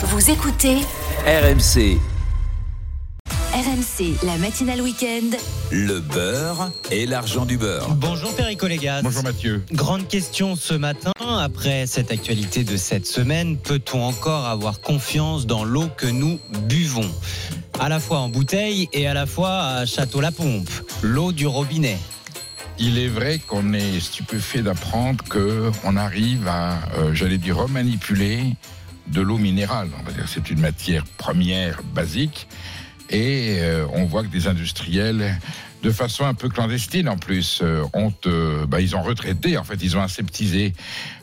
[0.00, 0.76] Vous écoutez
[1.26, 1.98] RMC,
[3.52, 5.36] RMC, la matinale week-end.
[5.72, 7.88] le beurre et l'argent du beurre.
[7.94, 9.02] Bonjour Perico Légas.
[9.02, 9.64] Bonjour Mathieu.
[9.72, 15.64] Grande question ce matin, après cette actualité de cette semaine, peut-on encore avoir confiance dans
[15.64, 16.38] l'eau que nous
[16.68, 17.10] buvons?
[17.80, 20.70] À la fois en bouteille et à la fois à Château-la-Pompe,
[21.02, 21.98] l'eau du robinet.
[22.78, 28.54] Il est vrai qu'on est stupéfait d'apprendre qu'on arrive à, euh, j'allais dire, remanipuler
[29.10, 29.88] de l'eau minérale.
[29.98, 32.48] On va dire c'est une matière première basique.
[33.10, 35.38] Et euh, on voit que des industriels,
[35.82, 37.84] de façon un peu clandestine en plus, euh,
[38.26, 40.72] euh, bah, ils ont retraité, en fait, ils ont aseptisé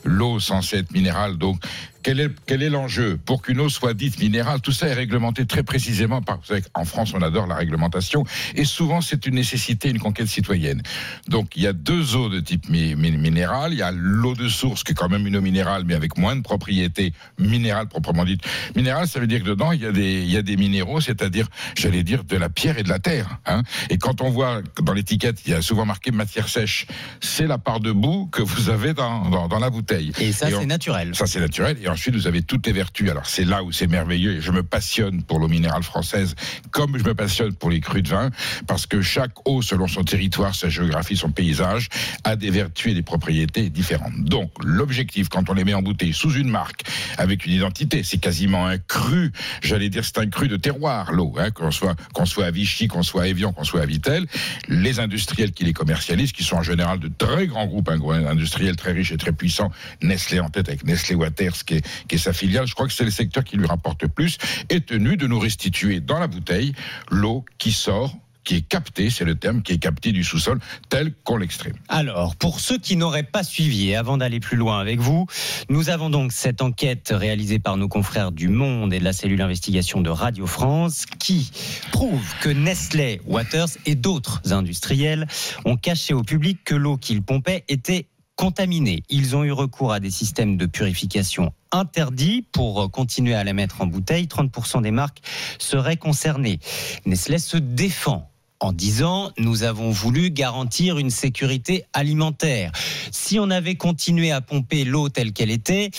[0.04, 1.36] l'eau censée être minérale.
[1.36, 1.58] Donc,
[2.02, 5.44] quel est, quel est l'enjeu Pour qu'une eau soit dite minérale, tout ça est réglementé
[5.44, 6.22] très précisément.
[6.22, 8.24] Par, vous savez qu'en France, on adore la réglementation.
[8.54, 10.82] Et souvent, c'est une nécessité, une conquête citoyenne.
[11.26, 13.72] Donc, il y a deux eaux de type mi- mi- minéral.
[13.72, 16.16] Il y a l'eau de source, qui est quand même une eau minérale, mais avec
[16.16, 18.42] moins de propriétés minérales proprement dites.
[18.76, 21.00] Minéral, ça veut dire que dedans, il y a des, il y a des minéraux,
[21.00, 23.38] c'est-à-dire, j'allais dire, de la pierre et de la terre.
[23.46, 23.64] Hein.
[23.90, 24.45] Et quand on voit
[24.82, 26.86] dans l'étiquette, il y a souvent marqué matière sèche,
[27.20, 30.12] c'est la part de boue que vous avez dans, dans, dans la bouteille.
[30.18, 31.14] Et ça, c'est naturel.
[31.14, 31.76] ça, c'est naturel.
[31.82, 33.10] Et ensuite, vous avez toutes les vertus.
[33.10, 34.36] Alors, c'est là où c'est merveilleux.
[34.36, 36.34] Et je me passionne pour l'eau minérale française,
[36.70, 38.30] comme je me passionne pour les crus de vin,
[38.66, 41.88] parce que chaque eau, selon son territoire, sa géographie, son paysage,
[42.24, 44.24] a des vertus et des propriétés différentes.
[44.24, 46.84] Donc, l'objectif, quand on les met en bouteille sous une marque,
[47.18, 49.32] avec une identité, c'est quasiment un cru.
[49.62, 51.34] J'allais dire, c'est un cru de terroir, l'eau.
[51.38, 54.26] Hein, qu'on soit, qu'on soit à Vichy, qu'on soit à Evian, qu'on soit à Vitel.
[54.68, 58.92] Les industriels qui les commercialisent, qui sont en général de très grands groupes industriels très
[58.92, 59.70] riches et très puissants,
[60.02, 62.92] Nestlé en tête avec Nestlé Waters, qui est, qui est sa filiale, je crois que
[62.92, 64.38] c'est le secteur qui lui rapporte le plus,
[64.68, 66.72] est tenu de nous restituer dans la bouteille
[67.10, 68.16] l'eau qui sort
[68.46, 71.72] qui est captée, c'est le terme, qui est captée du sous-sol, tel qu'on l'extrait.
[71.88, 75.26] Alors, pour ceux qui n'auraient pas suivi, avant d'aller plus loin avec vous,
[75.68, 79.42] nous avons donc cette enquête réalisée par nos confrères du Monde et de la cellule
[79.42, 81.50] investigation de Radio France qui
[81.90, 85.26] prouve que Nestlé, Waters et d'autres industriels
[85.64, 88.06] ont caché au public que l'eau qu'ils pompaient était
[88.36, 89.02] contaminée.
[89.08, 93.80] Ils ont eu recours à des systèmes de purification interdits pour continuer à la mettre
[93.80, 94.26] en bouteille.
[94.26, 95.20] 30% des marques
[95.58, 96.60] seraient concernées.
[97.06, 98.30] Nestlé se défend
[98.60, 102.72] en disant nous avons voulu garantir une sécurité alimentaire.
[103.10, 105.90] Si on avait continué à pomper l'eau telle qu'elle était,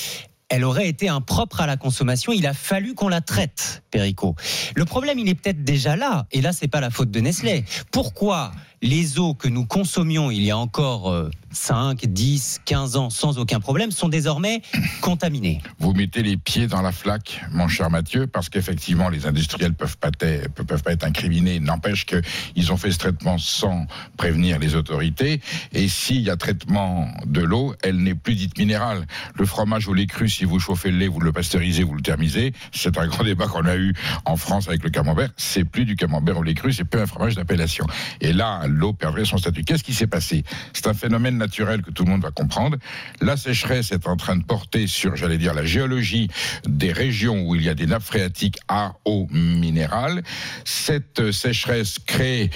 [0.49, 2.31] elle aurait été impropre à la consommation.
[2.31, 4.35] Il a fallu qu'on la traite, Perico.
[4.75, 6.25] Le problème, il est peut-être déjà là.
[6.31, 7.65] Et là, c'est pas la faute de Nestlé.
[7.91, 8.51] Pourquoi
[8.81, 13.39] les eaux que nous consommions il y a encore euh, 5, 10, 15 ans sans
[13.39, 14.61] aucun problème sont désormais
[15.01, 19.73] contaminées Vous mettez les pieds dans la flaque, mon cher Mathieu, parce qu'effectivement, les industriels
[19.73, 21.59] peuvent pas, peuvent pas être incriminés.
[21.59, 23.87] N'empêche qu'ils ont fait ce traitement sans
[24.17, 25.41] prévenir les autorités.
[25.73, 29.07] Et s'il y a traitement de l'eau, elle n'est plus dite minérale.
[29.35, 32.01] Le fromage au lait cru, si vous chauffez le lait, vous le pasteurisez, vous le
[32.01, 32.53] thermisez.
[32.71, 33.93] C'est un grand débat qu'on a eu
[34.25, 35.29] en France avec le camembert.
[35.37, 37.85] C'est plus du camembert au lait cru, c'est plus un fromage d'appellation.
[38.21, 39.63] Et là, l'eau perdrait son statut.
[39.63, 40.43] Qu'est-ce qui s'est passé?
[40.73, 42.77] C'est un phénomène naturel que tout le monde va comprendre.
[43.21, 46.29] La sécheresse est en train de porter sur, j'allais dire, la géologie
[46.67, 50.23] des régions où il y a des nappes phréatiques à eau minérale.
[50.65, 52.49] Cette sécheresse crée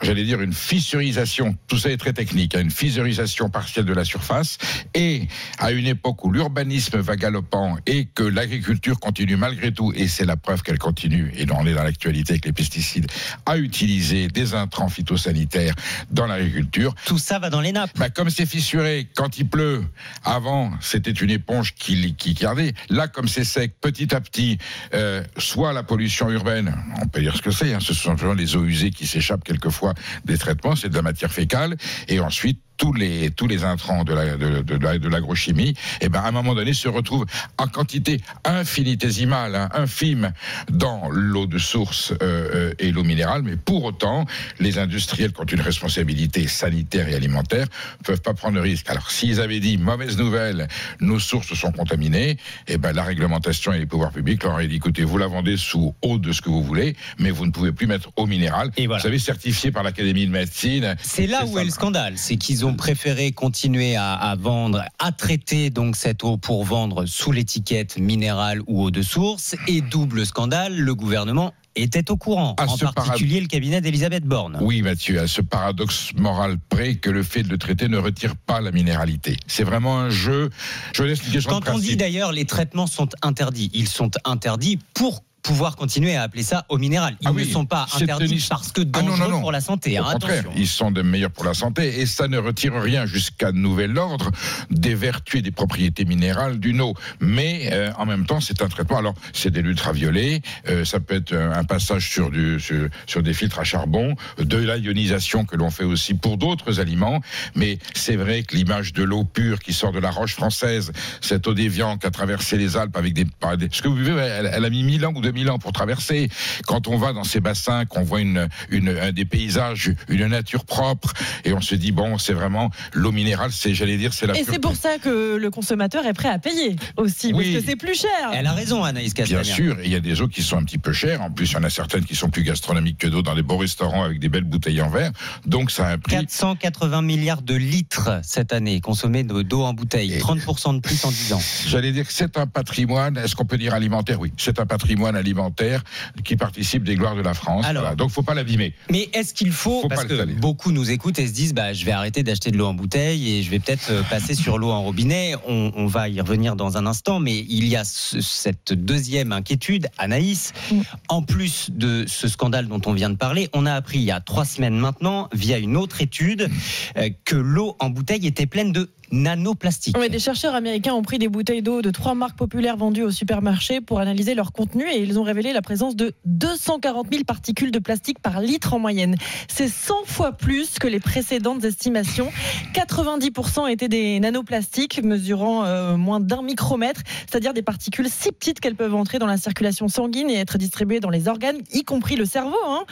[0.00, 4.04] J'allais dire une fissurisation, tout ça est très technique, hein, une fissurisation partielle de la
[4.04, 4.58] surface,
[4.94, 5.26] et
[5.58, 10.24] à une époque où l'urbanisme va galopant et que l'agriculture continue malgré tout, et c'est
[10.24, 13.06] la preuve qu'elle continue, et on est dans l'actualité avec les pesticides,
[13.44, 15.74] à utiliser des intrants phytosanitaires
[16.10, 17.90] dans l'agriculture, Tout ça va dans les nappes.
[17.98, 19.84] bah, comme c'est fissuré, quand il pleut,
[20.24, 22.72] avant, c'était une éponge qui, qui gardait.
[22.88, 24.58] Là, comme c'est sec, petit à petit,
[24.94, 28.34] euh, soit la pollution urbaine, on peut dire ce que c'est, hein, ce sont simplement
[28.34, 29.87] les eaux usées qui s'échappent quelquefois
[30.24, 31.76] des traitements, c'est de la matière fécale,
[32.08, 36.20] et ensuite, tous les, tous les intrants de la- de, de, de l'agrochimie, et ben,
[36.20, 37.26] à un moment donné, se retrouvent
[37.58, 40.32] en quantité infinitésimale, hein, infime,
[40.70, 44.24] dans l'eau de source euh, euh, et l'eau minérale, mais pour autant,
[44.60, 47.66] les industriels qui ont une responsabilité sanitaire et alimentaire
[48.04, 48.88] peuvent pas prendre le risque.
[48.88, 50.68] Alors, s'ils avaient dit mauvaise nouvelle,
[51.00, 52.36] nos sources sont contaminées,
[52.68, 55.56] et ben la réglementation et les pouvoirs publics leur auraient dit écoutez, vous la vendez
[55.56, 58.70] sous eau de ce que vous voulez, mais vous ne pouvez plus mettre eau minérale.
[58.76, 59.00] Et voilà.
[59.00, 60.94] Vous savez, certifié par l'Académie de médecine.
[61.02, 61.62] C'est là où ça.
[61.62, 66.24] est le scandale, c'est qu'ils ont préféré continuer à, à vendre, à traiter donc cette
[66.24, 69.56] eau pour vendre sous l'étiquette minérale ou eau de source.
[69.66, 74.58] Et double scandale, le gouvernement était au courant, À en particulier le cabinet d'Elisabeth Borne.
[74.60, 78.36] Oui, Mathieu, à ce paradoxe moral près que le fait de le traiter ne retire
[78.36, 79.36] pas la minéralité.
[79.46, 80.50] C'est vraiment un jeu.
[80.92, 81.14] Je le
[81.48, 86.22] Quand on dit d'ailleurs les traitements sont interdits, ils sont interdits pour pouvoir continuer à
[86.22, 87.16] appeler ça eau minérale.
[87.20, 89.40] Ils Ah ne sont pas interdits parce que Ah non, dangereux non, non.
[89.40, 89.98] pour la santé.
[89.98, 90.60] Au hein, contraire, attention.
[90.60, 94.30] ils sont de meilleurs pour la santé et ça ne retire rien jusqu'à nouvel ordre
[94.70, 96.94] des vertus et des propriétés minérales d'une eau.
[97.20, 98.98] Mais euh, en même temps, c'est un traitement.
[98.98, 103.32] Alors, c'est de l'ultraviolet, euh, ça peut être un passage sur, du, sur, sur des
[103.32, 107.20] filtres à charbon, de la ionisation que l'on fait aussi pour d'autres aliments.
[107.54, 111.46] Mais c'est vrai que l'image de l'eau pure qui sort de la roche française, cette
[111.46, 113.26] eau d'évian qui a traversé les Alpes avec des,
[113.70, 116.28] ce que vous vivez, elle, elle a mis 1000 ans ou 2000 ans pour traverser.
[116.66, 120.64] Quand on va dans ces bassins, qu'on voit une, une, un des paysages, une nature
[120.64, 121.12] propre,
[121.44, 124.44] et on se dit bon, c'est vraiment l'eau minérale, c'est, j'allais dire, c'est la Et
[124.44, 127.52] c'est pour ça que le consommateur est prêt à payer aussi, Oui.
[127.52, 128.30] parce que c'est plus cher.
[128.32, 129.44] Elle a raison, Anaïs Bien Castagna.
[129.44, 131.20] sûr, il y a des eaux qui sont un petit peu chères.
[131.22, 133.42] En plus, il y en a certaines qui sont plus gastronomiques que d'autres dans des
[133.42, 135.12] beaux restaurants avec des belles bouteilles en verre.
[135.46, 136.14] Donc, ça a un prix.
[136.16, 141.04] 480 milliards de litres cette année consommés de- d'eau en bouteille, Et- 30% de plus
[141.04, 141.40] en 10 ans.
[141.66, 143.16] J'allais dire que c'est un patrimoine.
[143.18, 144.20] Est-ce qu'on peut dire alimentaire?
[144.20, 145.82] Oui, c'est un patrimoine alimentaire
[146.24, 147.64] qui participe des gloires de la France.
[147.66, 147.82] Alors.
[147.82, 147.96] Voilà.
[147.96, 148.72] Donc, faut pas l'abîmer.
[148.90, 151.84] Mais est-ce qu'il faut, Faut parce que beaucoup nous écoutent et se disent, bah, je
[151.84, 154.70] vais arrêter d'acheter de l'eau en bouteille et je vais peut-être euh, passer sur l'eau
[154.70, 155.34] en robinet.
[155.46, 159.32] On, on va y revenir dans un instant, mais il y a ce- cette deuxième
[159.32, 160.52] inquiétude, Anaïs.
[160.72, 160.80] Mm.
[161.08, 164.10] En plus de ce scandale dont on vient de parler, on a appris il y
[164.10, 166.48] a trois semaines maintenant, via une autre étude,
[166.96, 169.96] euh, que l'eau en bouteille était pleine de nanoplastiques.
[170.10, 173.80] Des chercheurs américains ont pris des bouteilles d'eau de trois marques populaires vendues au supermarché
[173.80, 177.78] pour analyser leur contenu et ils ont révélé la présence de 240 000 particules de
[177.78, 179.16] plastique par litre en moyenne.
[179.48, 182.30] C'est 100 fois plus que les précédentes estimations.
[182.74, 188.76] 90% étaient des nanoplastiques mesurant euh, moins d'un micromètre, c'est-à-dire des particules si petites qu'elles
[188.76, 192.24] peuvent entrer dans la circulation sanguine et être distribuées dans les organes, y compris le
[192.24, 192.56] cerveau.
[192.66, 192.84] hein.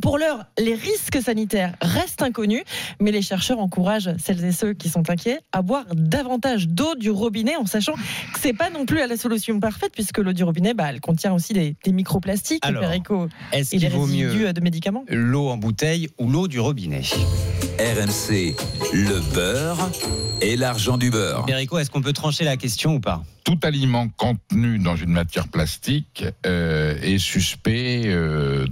[0.00, 2.62] Pour l'heure, les risques sanitaires restent inconnus,
[3.00, 7.10] mais les chercheurs encouragent celles et ceux qui sont inquiets à boire davantage d'eau du
[7.10, 10.74] robinet en sachant que c'est pas non plus la solution parfaite puisque l'eau du robinet,
[10.74, 14.38] bah, elle contient aussi des, des microplastiques, Alors, Perico, Est-ce et des qu'il vaut résidus
[14.38, 15.04] mieux de médicaments.
[15.08, 17.02] l'eau en bouteille ou l'eau du robinet
[17.78, 18.54] RMC,
[18.92, 19.90] le beurre
[20.40, 21.44] et l'argent du beurre.
[21.46, 23.22] Perico, est-ce qu'on peut trancher la question ou pas?
[23.44, 28.66] Tout aliment contenu dans une matière plastique euh, est suspect euh,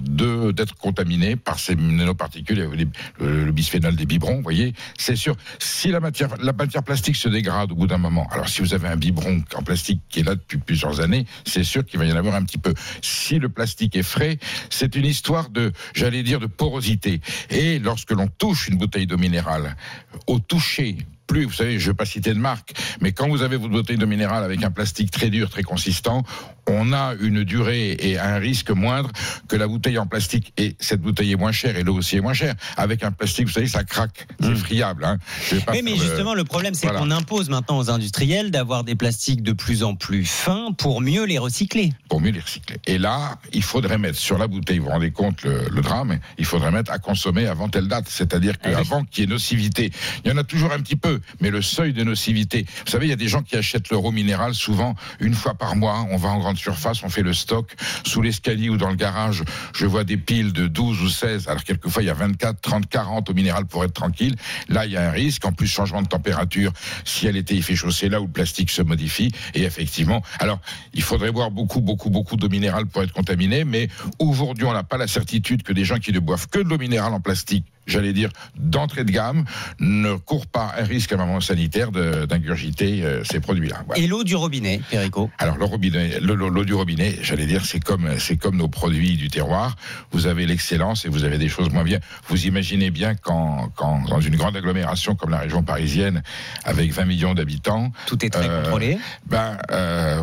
[0.52, 2.86] d'être contaminé par ces nanoparticules, les-
[3.18, 4.36] le, le bisphénol des biberons.
[4.36, 5.36] Vous voyez, c'est sûr.
[5.58, 8.72] Si la matière, la matière plastique se dégrade au bout d'un moment, alors si vous
[8.72, 12.04] avez un biberon en plastique qui est là depuis plusieurs années, c'est sûr qu'il va
[12.06, 12.72] y en avoir un petit peu.
[13.02, 14.38] Si le plastique est frais,
[14.70, 17.20] c'est une histoire de, j'allais dire, de porosité.
[17.50, 19.76] Et lorsque l'on touche une bouteille d'eau minérale,
[20.28, 20.96] au toucher,
[21.30, 23.70] plus, vous savez, je ne vais pas citer de marque, mais quand vous avez votre
[23.72, 26.24] bouteille d'eau minérale avec un plastique très dur, très consistant,
[26.66, 29.10] on a une durée et un risque moindre
[29.48, 30.52] que la bouteille en plastique.
[30.56, 32.54] Et cette bouteille est moins chère et l'eau aussi est moins chère.
[32.76, 34.26] Avec un plastique, vous savez, ça craque.
[34.40, 34.56] C'est Mm.
[34.56, 35.04] friable.
[35.04, 35.18] Hein.
[35.72, 37.00] Oui, mais le- justement, le problème, c'est Voilà.
[37.00, 41.24] qu'on impose maintenant aux industriels d'avoir des plastiques de plus en plus fins pour mieux
[41.24, 41.92] les recycler.
[42.08, 42.76] pour mieux les recycler.
[42.86, 46.18] Et là, il faudrait mettre sur la bouteille, vous vous rendez compte le, le drame,
[46.38, 48.74] il faudrait mettre à consommer avant telle date, c'est-à-dire Ah oui.
[48.74, 49.90] qu'avant qu'il y ait nocivité.
[50.24, 52.66] Il y en a toujours un petit peu, mais le seuil de nocivité.
[52.84, 55.76] Vous savez, il y a des gens qui achètent l'euro minéral souvent une fois par
[55.76, 56.06] mois.
[56.10, 57.74] On va en grande surface, on fait le stock
[58.04, 59.42] sous l'escalier ou dans le garage.
[59.74, 61.48] Je vois des piles de 12 ou 16.
[61.48, 64.36] Alors quelquefois, il y a 24, 30, 40 au minéral pour être tranquille.
[64.68, 65.44] Là, il y a un risque.
[65.44, 66.72] En plus, changement de température.
[67.04, 69.32] Si elle était, fait c'est là où le plastique se modifie.
[69.54, 70.60] Et effectivement, alors,
[70.94, 73.64] il faudrait boire beaucoup, beaucoup, beaucoup d'eau minérale pour être contaminé.
[73.64, 73.88] Mais
[74.18, 76.78] aujourd'hui, on n'a pas la certitude que des gens qui ne boivent que de l'eau
[76.78, 79.44] minérale en plastique j'allais dire, d'entrée de gamme,
[79.80, 83.82] ne courent pas un risque à un moment sanitaire d'ingurgiter euh, ces produits-là.
[83.86, 84.00] Voilà.
[84.02, 88.68] Et l'eau du robinet, Perico Alors le- l'eau du robinet, j'allais dire, c'est comme nos
[88.68, 89.76] produits du terroir.
[90.12, 91.98] Vous avez l'excellence et vous avez des choses moins bien.
[92.28, 96.22] Vous imaginez bien quand, quand dans une grande agglomération comme la région parisienne,
[96.64, 98.98] avec 20 millions d'habitants, Tout est très Euh, contrôlé.
[99.26, 100.22] ben, euh,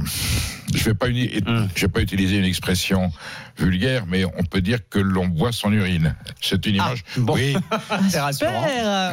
[0.75, 3.11] je vais pas je vais pas utiliser une expression
[3.57, 6.15] vulgaire, mais on peut dire que l'on boit son urine.
[6.41, 7.03] C'est une Ah, image.
[7.17, 7.33] bon.
[7.33, 7.55] Oui,
[8.09, 8.63] C'est rassurant.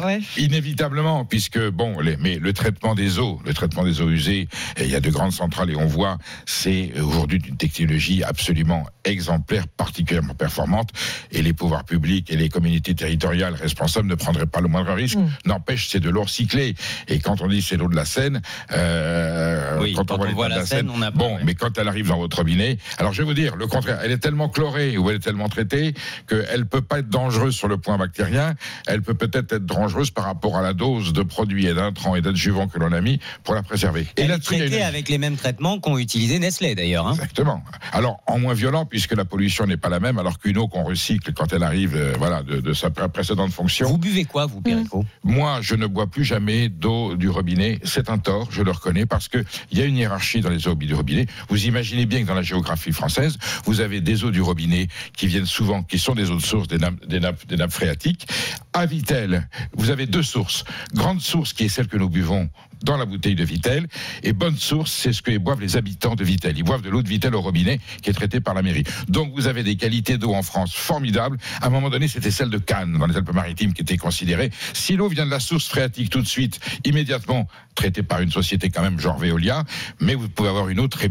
[0.05, 0.21] Ouais.
[0.37, 4.85] Inévitablement, puisque bon, les, mais le traitement des eaux, le traitement des eaux usées, et
[4.85, 9.67] il y a de grandes centrales et on voit, c'est aujourd'hui une technologie absolument exemplaire,
[9.69, 10.91] particulièrement performante,
[11.33, 15.17] et les pouvoirs publics et les communautés territoriales responsables ne prendraient pas le moindre risque.
[15.17, 15.31] Mm.
[15.47, 16.75] N'empêche, c'est de l'eau recyclée,
[17.09, 18.43] et quand on dit c'est l'eau de la Seine,
[18.73, 21.39] euh, Oui, quand on voit tas de la Seine, on a bon.
[21.45, 24.11] Mais quand elle arrive dans votre robinet, alors je vais vous dire le contraire, elle
[24.13, 25.95] est tellement chlorée ou elle est tellement traitée
[26.29, 28.55] qu'elle peut pas être dangereuse sur le point bactérien,
[28.87, 32.21] elle peut peut-être être dangereuse par rapport à la dose de produits et d'intrants et
[32.23, 34.07] d'adjuvants que l'on a mis pour la préserver.
[34.17, 37.07] Et Elle a traitée une- avec les mêmes traitements qu'ont utilisé Nestlé, d'ailleurs.
[37.07, 37.13] hein.
[37.15, 37.63] Exactement.
[37.93, 40.85] Alors, en moins violent, puisque la pollution n'est pas la même, alors qu'une eau qu'on
[40.85, 43.89] recycle quand elle arrive euh, voilà, de, de sa pré- précédente fonction.
[43.89, 45.05] Vous buvez quoi, vous, Perico?
[45.23, 47.79] Moi, je ne bois plus jamais d'eau du robinet.
[47.85, 50.67] C'est un tort, je le reconnais, parce que il y a une hiérarchie dans les
[50.69, 51.27] eaux du robinet.
[51.49, 55.27] Vous imaginez bien que dans la géographie française, vous avez des eaux du robinet qui
[55.27, 58.27] viennent souvent, qui sont des eaux de source des nappes, des nappes, phréatiques.
[58.73, 60.65] À Vitel, vous avez deux sources.
[60.95, 62.51] Grande source qui est celle que nous buvons
[62.85, 63.87] dans la bouteille de Vitel,
[64.23, 66.57] et bonne source, c'est ce que boivent les habitants de Vitel.
[66.57, 68.85] Ils boivent de l'eau de Vitel au robinet qui est traitée par la mairie.
[69.09, 71.39] Donc vous avez des qualités d'eau en France formidables.
[71.61, 74.51] À un moment donné, c'était celle de Cannes, dans les Alpes-Maritimes, qui était considérée.
[74.75, 78.71] Si l'eau vient de la source phréatique tout de suite, immédiatement traitée par une société
[78.71, 79.65] quand même genre Veolia,
[80.01, 81.09] mais vous pouvez avoir une eau très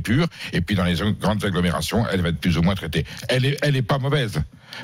[0.51, 3.05] et puis dans les grandes agglomérations, elle va être plus ou moins traitée.
[3.29, 4.41] Elle est, elle est pas mauvaise.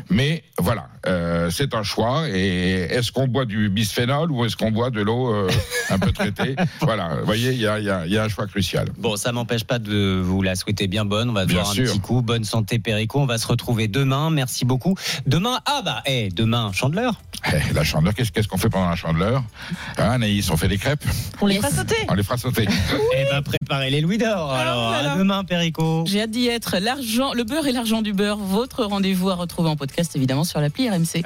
[0.10, 2.27] Mais voilà, euh, c'est un choix.
[2.29, 5.50] Et est-ce qu'on boit du bisphénol ou est-ce qu'on boit de l'eau euh,
[5.89, 8.24] un peu traitée Voilà, vous voyez, il y a, il y a- il y a
[8.24, 8.88] un choix crucial.
[8.98, 11.29] Bon, ça m'empêche pas de vous la souhaiter bien bonne.
[11.29, 11.86] On va Bien voir un sûr.
[11.91, 12.22] petit coup.
[12.22, 13.19] Bonne santé, Perico.
[13.19, 14.29] On va se retrouver demain.
[14.29, 14.96] Merci beaucoup.
[15.25, 17.19] Demain, ah bah, eh, demain, Chandeleur.
[17.53, 19.43] Eh, la chandeleur, qu'est-ce qu'on fait pendant la chandeleur?
[19.98, 21.03] Hein, Anaïs, on fait des crêpes?
[21.39, 21.96] On les fera sauter.
[22.10, 22.65] On les fera sauter.
[23.17, 24.51] Eh ben, préparez les louis d'or.
[24.51, 25.13] Alors, voilà.
[25.13, 26.03] à demain, Perico.
[26.08, 26.77] J'ai hâte d'y être.
[26.79, 30.59] L'argent, le beurre et l'argent du beurre, votre rendez-vous à retrouver en podcast évidemment sur
[30.62, 31.17] l'appli RMC.